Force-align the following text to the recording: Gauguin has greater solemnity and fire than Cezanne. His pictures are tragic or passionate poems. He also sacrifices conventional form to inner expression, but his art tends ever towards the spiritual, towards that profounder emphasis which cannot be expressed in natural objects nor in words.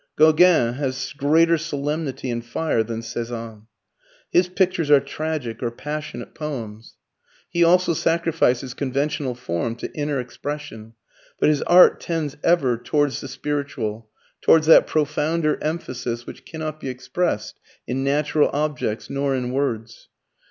Gauguin 0.15 0.73
has 0.73 1.13
greater 1.15 1.59
solemnity 1.59 2.31
and 2.31 2.43
fire 2.43 2.81
than 2.81 3.03
Cezanne. 3.03 3.67
His 4.31 4.49
pictures 4.49 4.89
are 4.89 4.99
tragic 4.99 5.61
or 5.61 5.69
passionate 5.69 6.33
poems. 6.33 6.95
He 7.51 7.63
also 7.63 7.93
sacrifices 7.93 8.73
conventional 8.73 9.35
form 9.35 9.75
to 9.75 9.93
inner 9.93 10.19
expression, 10.19 10.95
but 11.39 11.49
his 11.49 11.61
art 11.61 11.99
tends 11.99 12.35
ever 12.43 12.79
towards 12.79 13.21
the 13.21 13.27
spiritual, 13.27 14.09
towards 14.41 14.65
that 14.65 14.87
profounder 14.87 15.63
emphasis 15.63 16.25
which 16.25 16.45
cannot 16.47 16.79
be 16.79 16.89
expressed 16.89 17.59
in 17.85 18.03
natural 18.03 18.49
objects 18.51 19.07
nor 19.07 19.35
in 19.35 19.51
words. 19.51 20.09